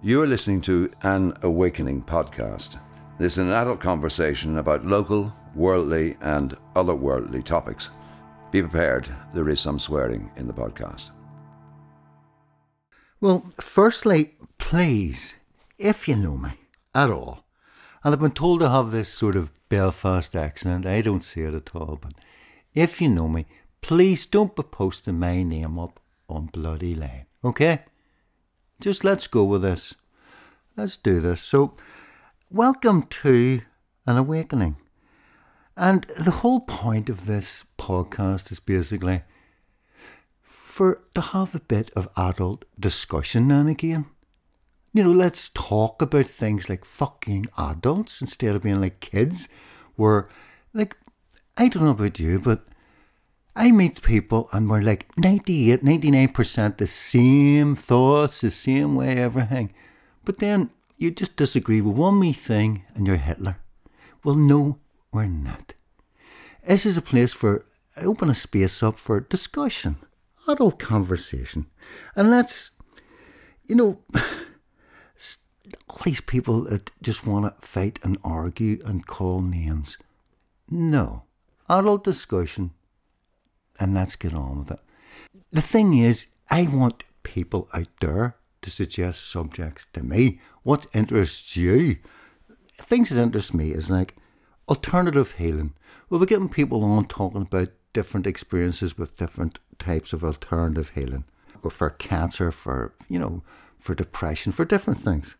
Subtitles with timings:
[0.00, 2.78] You are listening to An Awakening podcast.
[3.18, 7.90] This is an adult conversation about local, worldly, and otherworldly topics.
[8.52, 11.10] Be prepared, there is some swearing in the podcast.
[13.20, 15.34] Well, firstly, please,
[15.78, 16.50] if you know me
[16.94, 17.44] at all,
[18.04, 21.54] and I've been told to have this sort of Belfast accent, I don't see it
[21.54, 22.12] at all, but
[22.72, 23.46] if you know me,
[23.80, 27.80] please don't be posting my name up on Bloody Lane, okay?
[28.80, 29.96] Just let's go with this.
[30.76, 31.40] Let's do this.
[31.40, 31.74] So,
[32.48, 33.62] welcome to
[34.06, 34.76] An Awakening.
[35.76, 39.22] And the whole point of this podcast is basically
[40.40, 44.06] for to have a bit of adult discussion now and again.
[44.92, 49.48] You know, let's talk about things like fucking adults instead of being like kids.
[49.96, 50.28] Where,
[50.72, 50.96] like,
[51.56, 52.64] I don't know about you, but
[53.58, 59.74] I meet people and we're like 98, 99% the same thoughts, the same way, everything.
[60.24, 63.56] But then you just disagree with one wee thing and you're Hitler.
[64.22, 64.78] Well, no,
[65.10, 65.74] we're not.
[66.64, 67.66] This is a place for
[68.00, 69.96] open a space up for discussion,
[70.46, 71.66] adult conversation.
[72.14, 72.70] And let's,
[73.66, 79.98] you know, all these people that just want to fight and argue and call names.
[80.70, 81.24] No.
[81.68, 82.70] Adult discussion,
[83.78, 84.80] and let's get on with it.
[85.50, 90.40] The thing is, I want people out there to suggest subjects to me.
[90.62, 91.96] What interests you?
[92.72, 94.16] Things that interest me is like
[94.68, 95.74] alternative healing.
[96.08, 101.24] We'll be getting people on talking about different experiences with different types of alternative healing.
[101.62, 103.42] Or for cancer, for you know,
[103.78, 105.36] for depression, for different things.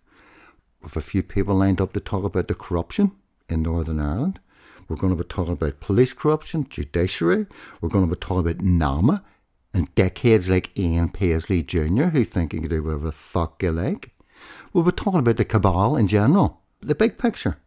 [0.83, 3.13] With a few people lined up to talk about the corruption
[3.49, 4.41] in Northern Ireland.
[4.89, 7.47] We're going to be talking about police corruption, judiciary.
[7.81, 9.23] We're going to be talking about NAMA
[9.75, 12.05] and decades like Ian Paisley Jr.
[12.05, 14.13] who think you can do whatever the fuck you like.
[14.73, 17.59] We'll be talking about the cabal in general, the big picture.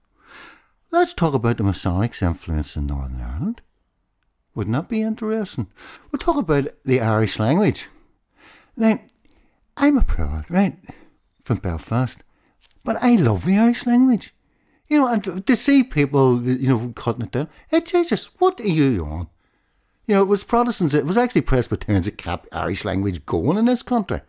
[0.89, 3.61] Let's talk about the Masonics' influence in Northern Ireland.
[4.55, 5.67] Wouldn't that be interesting?
[6.11, 7.87] We'll talk about the Irish language.
[8.76, 8.99] Now,
[9.77, 10.77] I'm a proud, right,
[11.43, 12.23] from Belfast,
[12.83, 14.33] but I love the Irish language.
[14.92, 18.68] You know, and to see people, you know, cutting it down, hey, Jesus, what are
[18.68, 19.30] you on?
[20.06, 23.68] You know, it was Protestants, it was actually Presbyterians that kept Irish language going in
[23.68, 24.20] this country.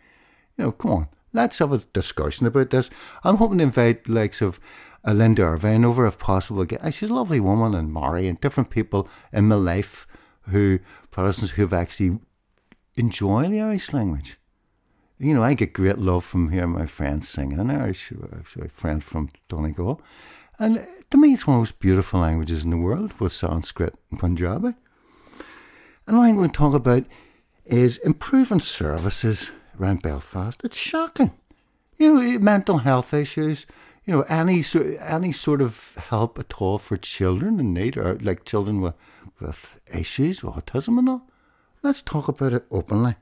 [0.56, 2.91] You know, come on, let's have a discussion about this.
[3.25, 4.61] I'm hoping to invite likes of
[5.05, 6.93] uh, Linda Ervine over if possible again.
[6.93, 10.06] She's a lovely woman and Mary and different people in my life
[10.43, 10.79] who,
[11.11, 12.21] Protestants who've actually
[12.94, 14.39] enjoyed the Irish language.
[15.19, 19.03] You know, I get great love from hearing my friends singing in Irish, a friend
[19.03, 20.00] from Donegal.
[20.62, 23.33] And eh, to me, it's one of the most beautiful languages in the world with
[23.33, 24.75] Sanskrit and Punjabi.
[26.06, 27.05] And what I'm going to talk about
[27.65, 29.50] is improving services
[29.81, 30.62] around Belfast.
[30.62, 31.33] It's shocking.
[31.99, 33.67] You know, eh, mental health issues,
[34.05, 34.62] you know, any,
[35.00, 38.94] any sort of help at all for children in need, or like children with,
[39.41, 41.29] with issues, autism and all.
[41.83, 43.17] Let's talk about it openly.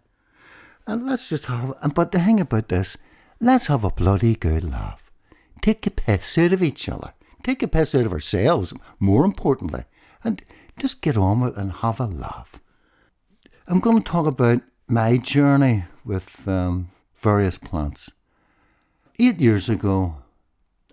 [0.87, 2.99] And let's just have, and but the thing about this,
[3.41, 5.11] let's have a bloody good laugh.
[5.63, 9.85] Take a piss out of each other take a piss out of ourselves, more importantly,
[10.25, 10.43] and
[10.79, 12.61] just get on with it and have a laugh.
[13.67, 18.11] I'm going to talk about my journey with um, various plants.
[19.19, 20.17] Eight years ago,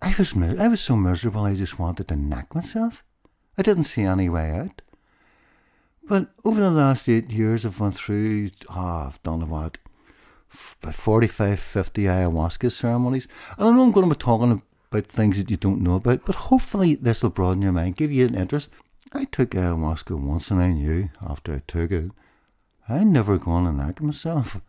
[0.01, 3.03] I was I was so miserable I just wanted to knock myself.
[3.57, 4.81] I didn't see any way out.
[6.07, 9.77] But over the last eight years, I've gone through, oh, I've done about,
[10.81, 13.27] about 45, 50 ayahuasca ceremonies.
[13.57, 16.25] And I know I'm going to be talking about things that you don't know about,
[16.25, 18.69] but hopefully this will broaden your mind, give you an interest.
[19.13, 22.11] I took ayahuasca once and I knew after I took it,
[22.89, 24.61] I'd never gone and act myself.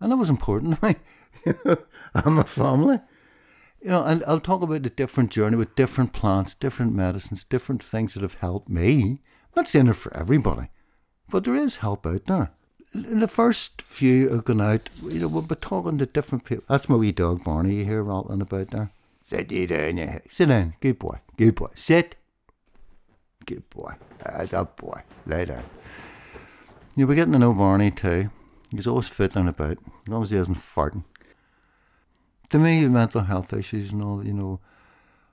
[0.00, 1.76] And that was important to me.
[2.14, 3.00] I'm a family.
[3.82, 7.82] You know, and I'll talk about the different journey with different plants, different medicines, different
[7.82, 9.02] things that have helped me.
[9.02, 10.68] I'm not saying it for everybody,
[11.28, 12.50] but there is help out there.
[12.94, 16.64] In the first few have gone out, you know, we'll be talking to different people.
[16.68, 18.90] That's my wee dog Barney you hear rattling about there.
[19.26, 20.74] Sit you down, you sit down.
[20.80, 21.18] Good boy.
[21.36, 21.70] Good boy.
[21.74, 22.14] Sit.
[23.44, 23.94] Good boy.
[24.24, 25.02] That's up, boy.
[25.26, 25.64] Lay down.
[26.94, 28.30] You'll be getting to know Barney too.
[28.70, 31.02] He's always fiddling about, as long as he isn't farting.
[32.50, 34.60] To me, mental health issues and all, you know,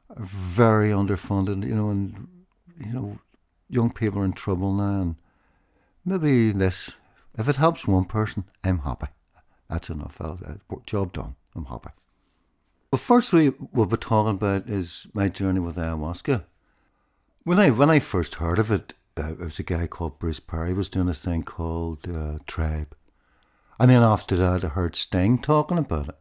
[0.09, 2.27] are very underfunded, you know, and,
[2.83, 3.19] you know,
[3.69, 5.01] young people are in trouble now.
[5.01, 5.15] And
[6.03, 6.89] maybe this,
[7.37, 9.09] if it helps one person, I'm happy.
[9.69, 10.19] That's enough.
[10.19, 11.35] I'll, uh, job done.
[11.55, 11.91] I'm happy.
[12.93, 16.43] Well, first we will be talking about is my journey with ayahuasca.
[17.43, 20.39] When I when I first heard of it, uh, it was a guy called Bruce
[20.39, 22.95] Parry was doing a thing called uh, Tribe,
[23.79, 26.19] and then after that I heard Sting talking about it,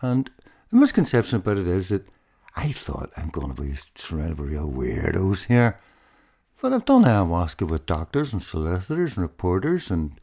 [0.00, 0.30] and
[0.70, 2.06] The misconception about it is that
[2.56, 5.80] I thought I'm going to be surrounded by real weirdos here.
[6.60, 10.20] But I've done ayahuasca with doctors and solicitors and reporters and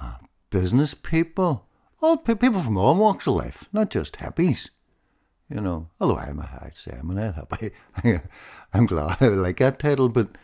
[0.00, 0.14] uh,
[0.50, 1.66] business people,
[2.00, 4.70] all people from all walks of life, not just hippies.
[5.48, 8.22] You know, although I'm a, I'd say I'm an hippie.
[8.72, 10.38] I'm glad I like that title, but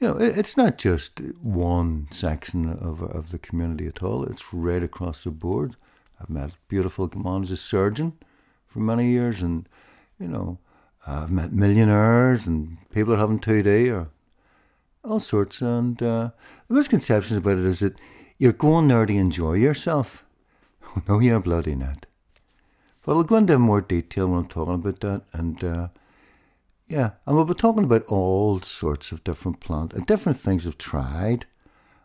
[0.00, 4.24] you know, it's not just one section of of the community at all.
[4.24, 5.76] It's right across the board.
[6.20, 8.14] I've met beautiful come as a surgeon
[8.66, 9.68] for many years, and
[10.18, 10.58] you know,
[11.06, 14.10] I've met millionaires and people that haven't 2D or
[15.04, 15.60] all sorts.
[15.60, 16.30] And uh,
[16.68, 17.96] the misconceptions about it is that
[18.38, 20.24] you're going there to enjoy yourself.
[21.08, 22.06] no, you're bloody not.
[23.04, 25.22] But I'll go into more detail when I'm talking about that.
[25.32, 25.88] And uh,
[26.86, 30.78] yeah, and we'll be talking about all sorts of different plants and different things I've
[30.78, 31.46] tried.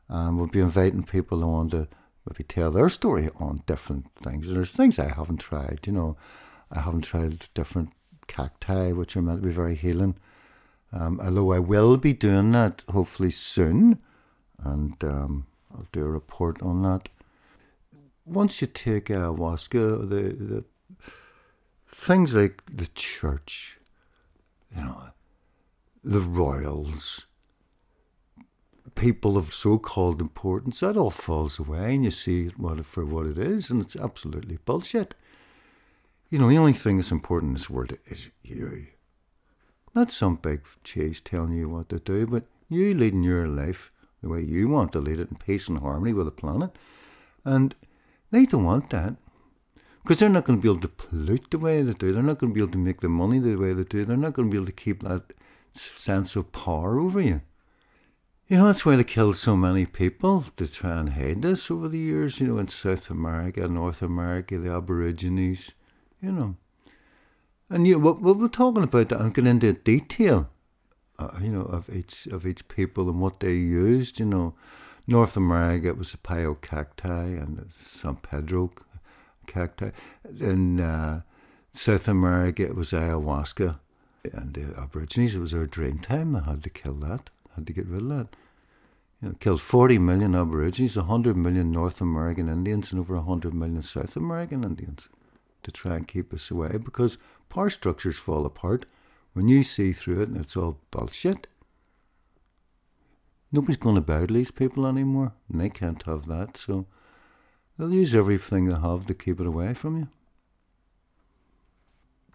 [0.07, 1.87] And we'll be inviting people on to
[2.25, 4.47] maybe tell their story on different things.
[4.47, 6.17] And there's things I haven't tried, you know.
[6.71, 7.91] I haven't tried different
[8.27, 10.15] cacti, which are meant to be very healing.
[10.91, 13.99] Um, although I will be doing that hopefully soon,
[14.63, 17.09] and um, I'll do a report on that.
[18.25, 20.63] Once you take ayahuasca, the, the
[21.87, 23.77] things like the church,
[24.75, 25.09] you know,
[26.03, 27.27] the royals,
[28.95, 33.37] people of so-called importance, that all falls away, and you see it for what it
[33.37, 35.15] is, and it's absolutely bullshit.
[36.29, 38.87] You know, the only thing that's important in this world is you.
[39.93, 43.91] Not some big chase telling you what to do, but you leading your life
[44.21, 46.75] the way you want to lead it in peace and harmony with the planet.
[47.45, 47.75] And
[48.33, 49.15] they don't want that.
[50.01, 52.11] Because they're not going to be able to pollute the way they do.
[52.11, 54.03] They're not going to be able to make the money the way they do.
[54.03, 55.31] They're not going to be able to keep that
[55.71, 57.41] sense of power over you.
[58.47, 61.87] You know, that's why they killed so many people to try and hide this over
[61.87, 65.71] the years, you know, in South America, North America, the Aborigines,
[66.21, 66.55] you know.
[67.69, 70.49] And you, what, what we're talking about, I'm going into detail,
[71.17, 74.19] uh, you know, of each of each people and what they used.
[74.19, 74.55] You know,
[75.07, 78.71] North America it was the peyote cacti and San Pedro
[79.47, 79.91] cacti.
[80.39, 81.21] In uh,
[81.71, 83.79] South America it was ayahuasca,
[84.31, 86.33] and the Aborigines it was their dream time.
[86.33, 88.35] They had to kill that, had to get rid of that.
[89.21, 93.81] You know, killed 40 million Aborigines, 100 million North American Indians, and over 100 million
[93.81, 95.09] South American Indians
[95.63, 97.17] to try and keep us away because
[97.49, 98.85] power structures fall apart
[99.33, 101.47] when you see through it and it's all bullshit.
[103.53, 106.87] Nobody's going to bow these people anymore, and they can't have that, so
[107.77, 110.07] they'll use everything they have to keep it away from you.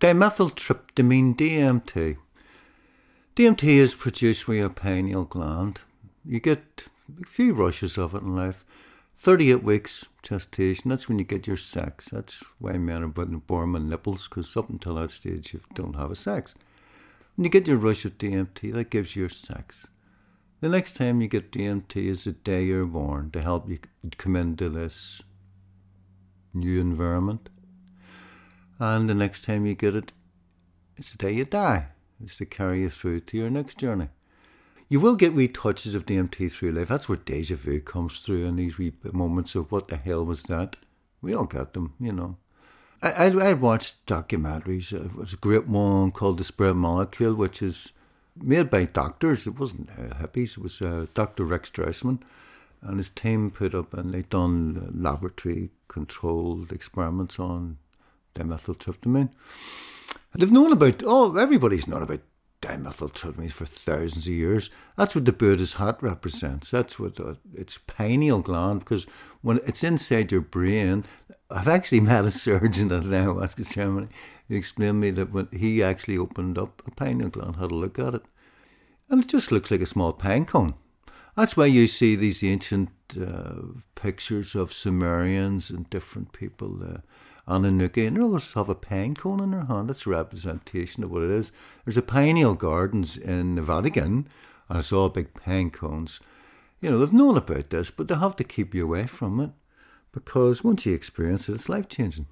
[0.00, 2.18] Dimethyltryptamine DMT.
[3.34, 5.80] DMT is produced by your pineal gland.
[6.24, 6.86] You get
[7.20, 8.64] a few rushes of it in life.
[9.16, 12.10] 38 weeks gestation, that's when you get your sex.
[12.10, 16.12] That's why men are born with nipples, because up until that stage you don't have
[16.12, 16.54] a sex.
[17.34, 19.88] When you get your rush of DMT, that gives you your sex.
[20.60, 23.78] The next time you get DMT is the day you're born to help you
[24.16, 25.22] come into this
[26.52, 27.48] new environment.
[28.78, 30.12] And the next time you get it,
[30.96, 31.88] it's the day you die.
[32.22, 34.08] It's to carry you through to your next journey
[34.88, 36.88] you will get wee touches of DMT through life.
[36.88, 40.44] That's where deja vu comes through and these wee moments of what the hell was
[40.44, 40.76] that?
[41.20, 42.36] We all got them, you know.
[43.02, 44.92] I, I, I watched documentaries.
[44.92, 47.92] It was a great one called The Spirit Molecule, which is
[48.42, 49.46] made by doctors.
[49.46, 50.52] It wasn't uh, hippies.
[50.52, 51.44] It was uh, Dr.
[51.44, 52.20] Rex Strassman
[52.82, 57.78] and his team put up and they done laboratory controlled experiments on
[58.34, 59.30] dimethyltryptamine.
[60.34, 62.20] They've known about, oh, everybody's known about
[62.62, 64.70] dimethyltryptamine for thousands of years.
[64.96, 66.70] That's what the Buddha's hat represents.
[66.70, 69.06] That's what uh, it's pineal gland because
[69.42, 71.04] when it's inside your brain,
[71.50, 74.08] I've actually met a surgeon at an ayahuasca ceremony
[74.48, 77.70] who explained to me that when he actually opened up a pine pineal gland, had
[77.70, 78.22] a look at it,
[79.08, 80.74] and it just looks like a small pine cone.
[81.36, 82.90] That's why you see these ancient
[83.20, 86.82] uh, pictures of Sumerians and different people.
[86.82, 86.98] Uh,
[87.48, 89.88] Anunnaki, and they always have a pine cone in their hand.
[89.88, 91.50] That's a representation of what it is.
[91.84, 94.28] There's a pineal gardens in the Vatican,
[94.68, 96.20] and it's all big pine cones.
[96.80, 99.50] You know, they've known about this, but they have to keep you away from it
[100.12, 102.26] because once you experience it, it's life changing.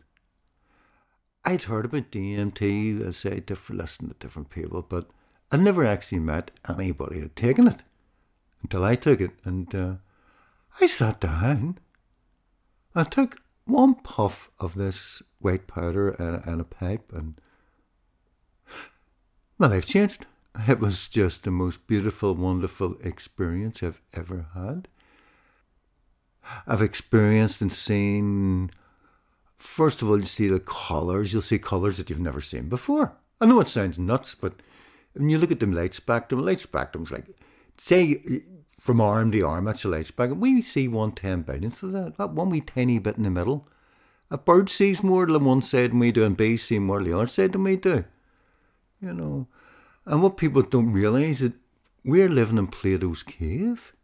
[1.47, 5.09] I'd heard about DMT, I say, different, listened to different people, but
[5.53, 7.85] I'd never actually met anybody who had taken it
[8.63, 9.31] until I took it.
[9.45, 9.95] And uh,
[10.81, 11.79] I sat down.
[12.97, 17.41] I took one puff of this white powder and, and a pipe, and
[19.57, 20.27] my life changed.
[20.67, 24.89] It was just the most beautiful, wonderful experience I've ever had.
[26.67, 28.71] I've experienced and seen
[29.59, 31.33] First of all, you see the colours.
[31.33, 33.17] You'll see colours that you've never seen before.
[33.41, 34.55] I know it sounds nuts, but
[35.15, 37.27] when you look at the light spectrum, light spectrum's like,
[37.77, 38.23] say,
[38.79, 40.41] from arm to arm, that's a light spectrum.
[40.41, 43.69] We see one ten billionth of that, that one wee tiny bit in the middle.
[44.31, 47.11] A bird sees more than one side than we do, and bees see more than
[47.11, 48.05] the other side than we do.
[49.01, 49.47] You know,
[50.05, 51.53] and what people don't realise is that
[52.05, 53.95] we're living in Plato's cave.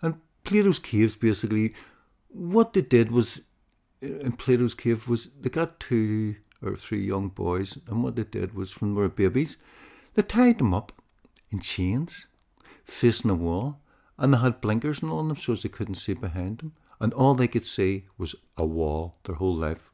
[0.00, 1.74] And Plato's caves basically,
[2.28, 3.42] what they did was,
[4.04, 8.54] in Plato's cave was they got two or three young boys, and what they did
[8.54, 9.56] was from their babies,
[10.14, 10.92] they tied them up
[11.50, 12.26] in chains,
[12.84, 13.80] facing a wall,
[14.18, 17.34] and they had blinkers on them so as they couldn't see behind them, and all
[17.34, 19.90] they could see was a wall their whole life.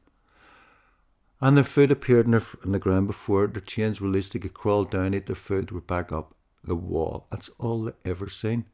[1.41, 4.33] And their food appeared in, their, the ground before their chains released.
[4.33, 7.25] They could crawl down, eat their food, were back up the wall.
[7.31, 8.65] That's all they ever seen.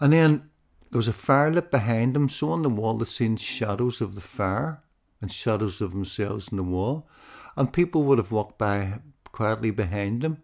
[0.00, 0.50] And then
[0.94, 4.14] there was a fire lit behind them, so on the wall they seen shadows of
[4.14, 4.80] the fire
[5.20, 7.08] and shadows of themselves in the wall.
[7.56, 9.00] And people would have walked by
[9.32, 10.40] quietly behind them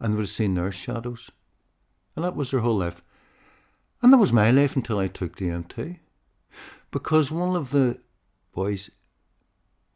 [0.00, 1.30] and would have seen their shadows.
[2.16, 3.02] And that was their whole life.
[4.00, 5.98] And that was my life until I took the DMT.
[6.90, 8.00] Because one of the
[8.54, 8.90] boys,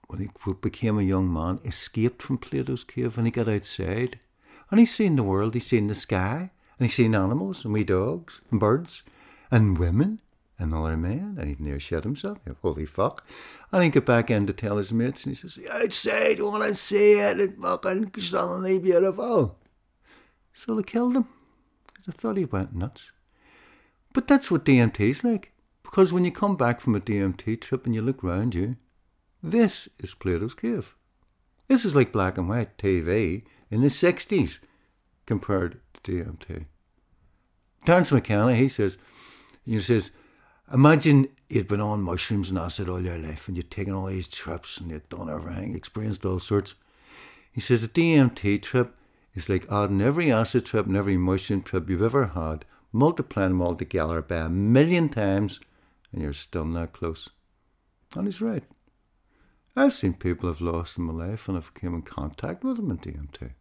[0.09, 0.29] when he
[0.61, 4.21] became a young man, escaped from Plato's cave and he got outside.
[4.71, 7.85] And he's seen the world, he's seen the sky, and he's seen animals and wee
[7.85, 9.03] dogs and birds
[9.53, 10.21] and women
[10.63, 12.39] another man, and he near shit himself.
[12.63, 13.27] Holy fuck.
[13.73, 16.65] And he got back in to tell his mates, and he says, Outside, you want
[16.65, 19.59] to see it, it's fucking stunningly beautiful.
[20.55, 21.27] So they killed him.
[22.09, 23.13] I thought he went nuts.
[24.13, 25.53] But that's what DMT's like.
[25.83, 28.77] Because when you come back from a DMT trip and you look round you,
[29.43, 30.95] this is Plato's Cave.
[31.69, 34.61] This is like black and white TV in the 60s
[35.27, 36.67] compared to DMT.
[37.85, 38.99] Terence McKenna, he says,
[39.65, 40.11] he says,
[40.73, 44.29] Imagine you'd been on mushrooms and acid all your life and you'd taken all these
[44.29, 46.75] trips and you'd done everything, experienced all sorts.
[47.53, 48.97] He says a DMT trip
[49.35, 53.63] is like adding every acid trip and every mushroom trip you've ever had, multiplying them
[53.63, 55.61] all together by a million times,
[56.13, 57.29] and you're still not close.
[58.17, 58.65] And he's right.
[59.77, 62.91] I've seen people have lost in my life and I've come in contact with them
[62.91, 63.53] in DMT.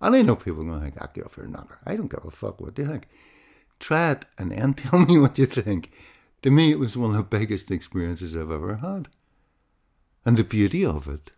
[0.00, 1.78] And I know people are going to think, ah, get off your knocker.
[1.84, 3.08] I don't give a fuck what they think.
[3.78, 5.90] Try it and then tell me what you think.
[6.42, 9.08] To me, it was one of the biggest experiences I've ever had.
[10.24, 11.32] And the beauty of it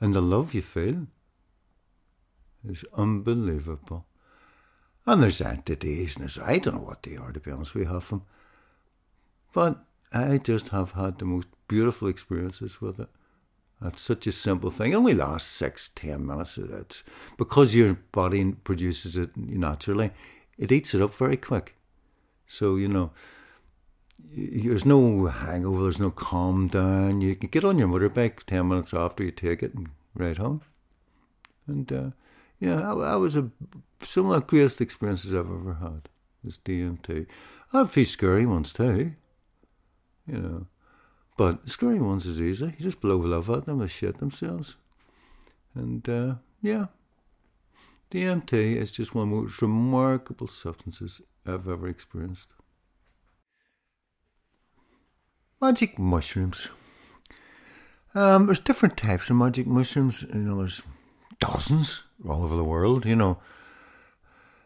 [0.00, 1.06] and the love you feel
[2.68, 4.06] is unbelievable.
[5.06, 7.84] And there's entities, and there's, I don't know what they are, to be honest you,
[7.84, 8.22] half them.
[9.52, 13.08] But I just have had the most beautiful experiences with it.
[13.82, 14.92] It's such a simple thing.
[14.92, 16.56] It only lasts six, ten minutes.
[16.56, 17.02] Of it's
[17.36, 20.10] because your body produces it naturally.
[20.58, 21.76] It eats it up very quick.
[22.46, 23.10] So you know,
[24.36, 27.20] there's no hangover, there's no calm down.
[27.20, 30.62] You can get on your motorbike 10 minutes after you take it and ride home.
[31.66, 32.10] And uh,
[32.58, 33.50] yeah, that, was a,
[34.02, 36.08] some of the greatest experiences I've ever had,
[36.42, 37.26] was DMT.
[37.72, 39.12] I had a few scary ones too,
[40.26, 40.66] you know.
[41.36, 42.66] But the scary ones is easy.
[42.66, 44.76] You just blow love at them, they shit themselves.
[45.74, 46.86] And uh, yeah,
[48.14, 52.52] DMT is just one of the most remarkable substances I've ever experienced.
[55.60, 56.68] Magic mushrooms.
[58.14, 60.24] Um, there's different types of magic mushrooms.
[60.32, 60.80] You know, there's
[61.40, 63.04] dozens all over the world.
[63.04, 63.38] You know,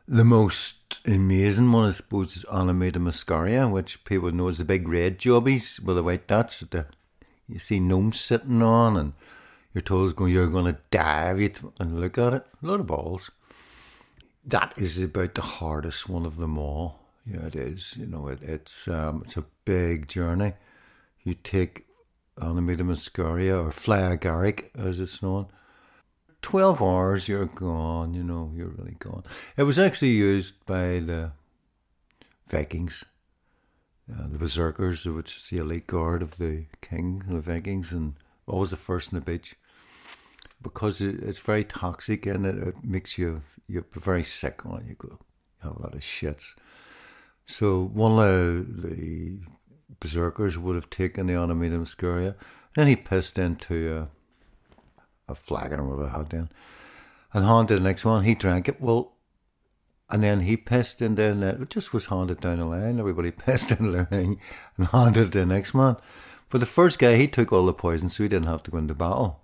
[0.06, 4.86] the most amazing one, I suppose, is Amanita muscaria, which people know as the big
[4.86, 6.86] red jobbies with the white dots that the,
[7.48, 9.14] you see gnomes sitting on, and
[9.72, 12.44] you're told going, you're going to die if you and look at it.
[12.62, 13.30] A lot of balls.
[14.48, 17.00] That is about the hardest one of them all.
[17.24, 17.96] Yeah, it is.
[17.98, 20.54] You know, it, it's um, it's a big journey
[21.28, 21.86] you take
[22.38, 24.00] Amanita muscaria or fly
[24.74, 25.46] as it's known.
[26.40, 29.24] 12 hours, you're gone, you know, you're really gone.
[29.56, 31.32] It was actually used by the
[32.48, 33.04] Vikings,
[34.10, 38.14] uh, the berserkers, which is the elite guard of the king, the Vikings, and
[38.46, 39.56] always the first on the beach.
[40.62, 44.94] Because it, it's very toxic and it, it makes you you're very sick on you
[44.94, 45.18] go.
[45.62, 46.54] You have a lot of shits.
[47.46, 49.38] So one of the
[50.00, 52.34] berserkers would have taken the Amanita muscaria.
[52.74, 54.08] Then he pissed into
[55.28, 56.50] a, a flagon or whatever had then
[57.32, 58.24] and haunted the next one.
[58.24, 58.80] He drank it.
[58.80, 59.12] Well,
[60.10, 62.98] and then he pissed and then it just was haunted down the line.
[62.98, 64.38] Everybody pissed in the line
[64.76, 65.96] and haunted the next man.
[66.50, 68.78] But the first guy, he took all the poison, so he didn't have to go
[68.78, 69.42] into battle.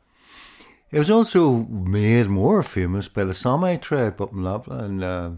[0.94, 5.36] It was also made more famous by the Sami tribe up in Lapland, in uh,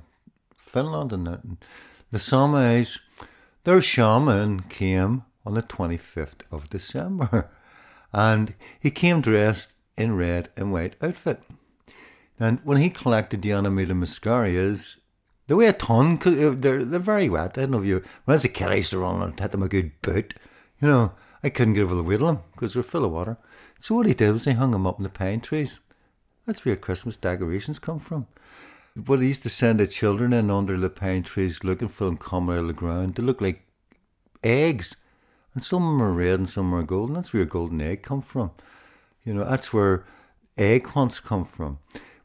[0.55, 1.41] Finland, and that.
[2.11, 3.01] the Samis
[3.65, 7.49] their shaman came on the 25th of December.
[8.13, 11.43] And he came dressed in red and white outfit.
[12.39, 14.99] And when he collected the Amanita muscarias,
[15.47, 17.57] they weigh a ton, cause they're, they're very wet.
[17.57, 19.41] I don't know if you, when I was a kid, I used to run and
[19.41, 20.35] hit them a good boot.
[20.81, 21.13] You know,
[21.47, 23.37] I couldn't get over the weight of them because they're full of water.
[23.79, 25.79] So what he did was he hung them up in the pine trees.
[26.45, 28.27] That's where Christmas decorations come from.
[28.97, 32.17] But he used to send the children in under the pine trees looking for them
[32.17, 33.15] coming out of the ground.
[33.15, 33.63] They look like
[34.43, 34.97] eggs.
[35.55, 37.15] And some of them are red and some are golden.
[37.15, 38.51] That's where a golden egg come from.
[39.23, 40.05] You know, that's where
[40.59, 41.79] egg hunts come from.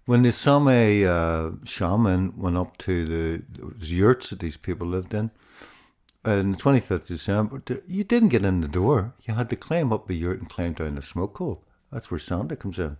[0.06, 3.44] When the Sami uh, shaman went up to the
[3.86, 5.30] yurts that these people lived in,
[6.24, 9.14] on the 25th of December, you didn't get in the door.
[9.24, 11.64] You had to climb up the yurt and climb down the smoke hole.
[11.92, 12.98] That's where Santa comes in.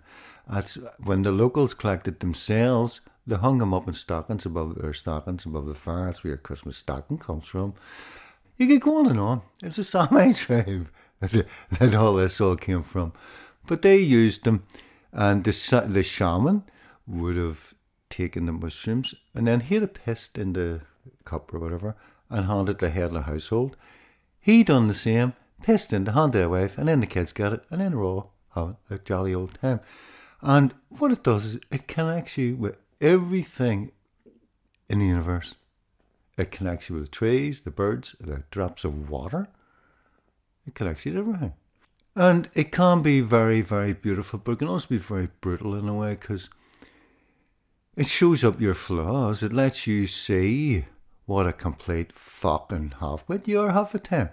[0.50, 3.02] That's when the locals collected themselves.
[3.26, 6.06] They hung them up in stockings above their stockings above the fire.
[6.06, 7.76] That's where your Christmas stocking comes from.
[8.58, 9.42] You could go on and on.
[9.62, 11.46] It was a Sami tribe that,
[11.80, 13.14] that all this all came from.
[13.68, 14.64] But they used them,
[15.14, 16.64] and the, the shaman
[17.08, 17.76] would have
[18.12, 20.82] taken the mushrooms and then he'd have pissed in the
[21.26, 21.96] cup or whatever
[22.32, 23.78] and handed the head of the household.
[24.40, 27.64] He done the same, pissed in the hand wife, and then the kids got it,
[27.70, 29.82] and then we're all having a jolly old time.
[30.42, 33.92] And what it does is it connects you with everything
[34.90, 35.56] in the universe.
[36.38, 39.48] It connects you with the trees, the birds, the drops of water.
[40.66, 41.54] It connects you to everything.
[42.16, 45.88] And it can be very, very beautiful, but it can also be very brutal in
[45.88, 46.50] a way because
[47.96, 49.44] it shows up your flaws.
[49.44, 50.86] It lets you see
[51.26, 54.30] what a complete fucking half-wit you are half the time.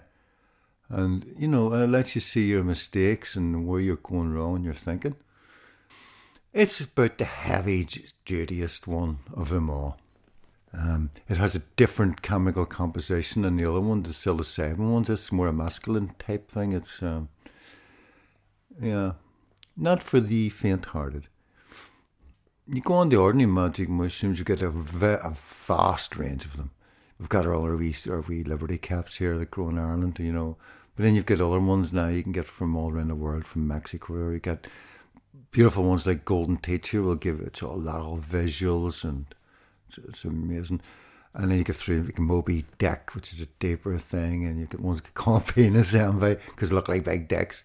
[0.89, 4.63] And, you know, it lets you see your mistakes and where you're going wrong in
[4.63, 5.15] your thinking.
[6.51, 7.85] It's about the heavy
[8.25, 9.99] dutyest one of them all.
[10.73, 15.09] Um, it has a different chemical composition than the other one, the psilocybin ones.
[15.09, 16.73] It's more a masculine type thing.
[16.73, 17.29] It's, um,
[18.81, 19.13] yeah,
[19.77, 21.27] not for the faint-hearted.
[22.67, 26.71] You go on the ordinary magic mushrooms, you get a, a vast range of them.
[27.19, 30.31] We've got all our wee, our wee Liberty caps here that grow in Ireland, you
[30.31, 30.57] know.
[30.95, 33.45] But then you've got other ones now you can get from all around the world,
[33.45, 34.31] from Mexico.
[34.31, 34.67] You get
[35.51, 39.25] beautiful ones like Golden Teacher will give it to a lot of visuals and
[39.87, 40.81] it's, it's amazing.
[41.33, 44.65] And then you get through like Moby Deck, which is a deeper thing, and you
[44.65, 47.63] get ones like Campina Envy because they look like big decks,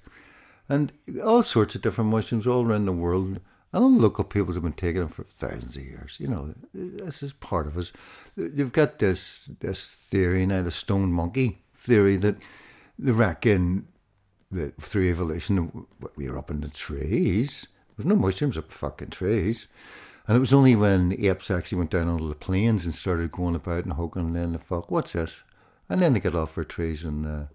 [0.69, 3.41] And all sorts of different mushrooms all around the world.
[3.75, 6.17] And local peoples have been taking them for thousands of years.
[6.21, 7.93] You know, this is part of us.
[8.37, 12.37] You've got this this theory now, the stone monkey theory, that
[13.01, 13.89] they reckon
[14.53, 17.67] that through evolution we are up in the trees.
[17.97, 19.67] There's no mushrooms up fucking trees.
[20.29, 23.57] And it was only when apes actually went down onto the plains and started going
[23.57, 25.43] about and hugging, and then the fuck, what's this?
[25.89, 27.47] And then they got off their trees and uh,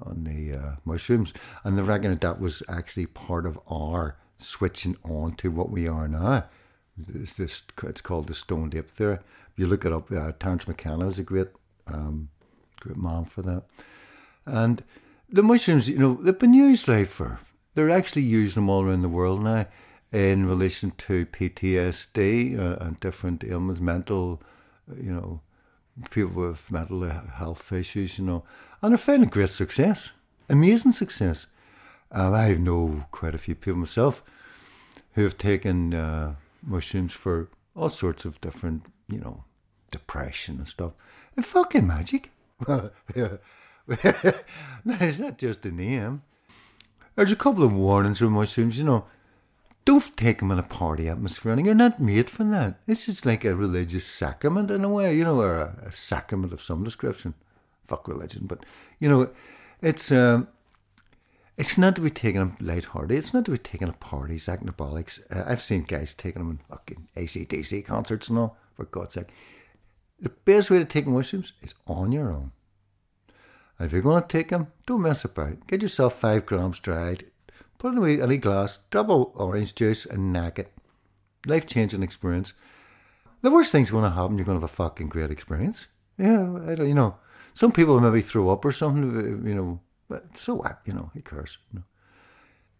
[0.00, 1.34] on the uh, mushrooms.
[1.62, 5.86] And they reckon that that was actually part of our switching on to what we
[5.86, 6.44] are now.
[7.14, 9.18] It's, this, it's called the stone ape theory.
[9.56, 11.48] You look it up, uh, Terence McKenna is a great,
[11.86, 12.28] um,
[12.80, 13.64] great man for that.
[14.46, 14.82] And
[15.28, 17.40] the mushrooms, you know, they've been used like for,
[17.74, 19.66] they're actually using them all around the world now
[20.12, 24.42] in relation to PTSD uh, and different ailments, mental,
[24.96, 25.40] you know,
[26.10, 28.44] people with mental health issues, you know,
[28.80, 30.12] and they're finding great success,
[30.48, 31.46] amazing success.
[32.10, 34.22] Um, I know quite a few people myself
[35.12, 39.44] who have taken uh, mushrooms for all sorts of different, you know,
[39.90, 40.92] depression and stuff.
[41.36, 42.30] And fucking magic.
[42.68, 42.90] no,
[43.88, 46.22] it's not just a name.
[47.14, 49.04] There's a couple of warnings for mushrooms, you know.
[49.84, 51.52] Don't take them in a party atmosphere.
[51.52, 52.86] And you're not made for that.
[52.86, 56.52] This is like a religious sacrament in a way, you know, or a, a sacrament
[56.52, 57.34] of some description.
[57.86, 58.66] Fuck religion, but
[59.00, 59.30] you know,
[59.80, 60.48] it's um,
[61.58, 63.18] it's not to be taken them lighthearted.
[63.18, 65.20] It's not to be taken at parties, acting abolics.
[65.28, 69.30] Uh, I've seen guys taking them in fucking ACDC concerts and all, for God's sake.
[70.20, 72.52] The best way to take mushrooms is on your own.
[73.76, 75.66] And if you're going to take them, don't mess about.
[75.66, 77.24] Get yourself five grams dried,
[77.78, 80.72] put it in a glass, double orange juice, and knack it.
[81.44, 82.52] Life changing experience.
[83.42, 85.88] The worst thing's going to happen, you're going to have a fucking great experience.
[86.18, 87.16] Yeah, I don't, you know.
[87.52, 90.80] Some people maybe throw up or something, you know, but so what?
[90.84, 91.58] You know, who cares?
[91.72, 91.84] You know?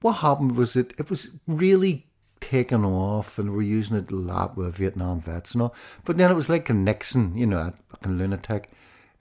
[0.00, 2.06] What happened was that it was really
[2.40, 5.74] taken off and we're using it a lot with Vietnam vets and all.
[6.04, 8.70] But then it was like a Nixon, you know, a fucking lunatic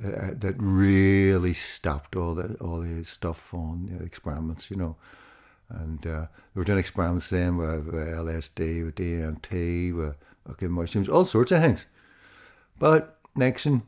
[0.03, 4.95] uh, uh, that really stopped all the all the stuff on experiments, you know.
[5.69, 10.15] And uh, they were doing experiments then with, with LSD, with DMT, with
[10.51, 11.87] okay, mushrooms, all sorts of things.
[12.79, 13.83] But Nixon,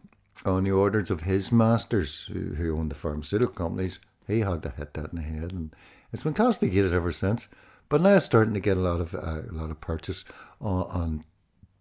[0.45, 4.69] on the orders of his masters, who, who owned the pharmaceutical companies, he had to
[4.69, 5.75] hit that in the head, and
[6.13, 7.47] it's been castigated ever since.
[7.89, 10.23] But now it's starting to get a lot of uh, a lot of purchase
[10.61, 11.23] on, on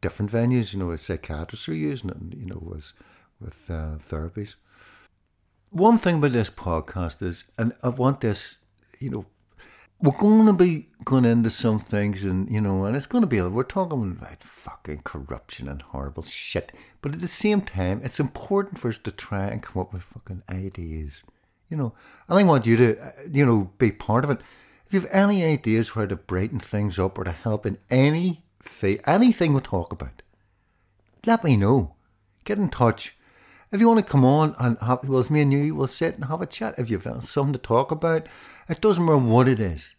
[0.00, 0.72] different venues.
[0.72, 2.36] You know, psychiatrists are using it.
[2.36, 2.94] You know, was
[3.40, 4.56] with uh, therapies.
[5.70, 8.56] One thing about this podcast is, and I want this,
[9.00, 9.26] you know,
[10.00, 13.28] we're going to be going into some things, and you know, and it's going to
[13.28, 16.72] be we're talking about fucking corruption and horrible shit.
[17.02, 20.04] But at the same time, it's important for us to try and come up with
[20.04, 21.22] fucking ideas.
[21.68, 21.94] You know,
[22.28, 24.40] and I want you to, uh, you know, be part of it.
[24.86, 28.42] If you have any ideas where to brighten things up or to help in any
[28.62, 30.22] thing, anything we talk about,
[31.26, 31.94] let me know.
[32.44, 33.16] Get in touch.
[33.70, 36.14] If you want to come on and have, well, it's me and you, we'll sit
[36.14, 36.78] and have a chat.
[36.78, 38.26] If you've got something to talk about,
[38.68, 39.94] it doesn't matter what it is.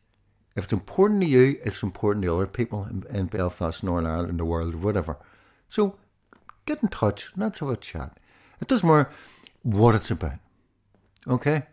[0.55, 4.39] If it's important to you, it's important to other people in, in Belfast, Northern Ireland,
[4.39, 5.17] the world, whatever.
[5.67, 5.97] So
[6.65, 7.31] get in touch.
[7.37, 8.19] Let's have a chat.
[8.59, 9.09] It doesn't matter
[9.61, 10.39] what it's about.
[11.27, 11.63] Okay?